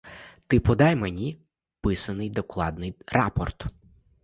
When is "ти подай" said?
0.47-0.95